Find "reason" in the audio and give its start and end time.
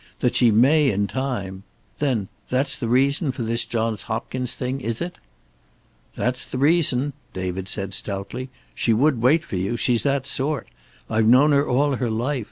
2.87-3.31, 6.57-7.13